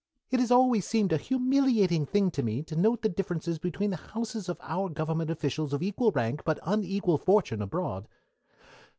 It 0.31 0.39
has 0.39 0.49
always 0.49 0.87
seemed 0.87 1.13
a 1.13 1.17
humiliating 1.17 2.07
thing 2.07 2.31
to 2.31 2.41
me 2.41 2.63
to 2.63 2.75
note 2.75 3.03
the 3.03 3.07
differences 3.09 3.59
between 3.59 3.91
the 3.91 3.97
houses 3.97 4.49
of 4.49 4.57
our 4.63 4.89
government 4.89 5.29
officials 5.29 5.73
of 5.73 5.83
equal 5.83 6.09
rank, 6.11 6.41
but 6.43 6.57
of 6.57 6.73
unequal 6.73 7.19
fortune, 7.19 7.61
abroad. 7.61 8.07